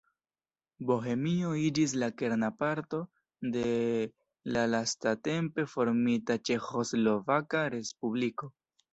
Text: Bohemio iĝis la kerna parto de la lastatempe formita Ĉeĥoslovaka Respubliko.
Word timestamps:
Bohemio 0.91 1.49
iĝis 1.65 1.91
la 2.03 2.07
kerna 2.21 2.47
parto 2.61 3.01
de 3.55 3.65
la 4.55 4.63
lastatempe 4.75 5.65
formita 5.75 6.37
Ĉeĥoslovaka 6.51 7.63
Respubliko. 7.75 8.51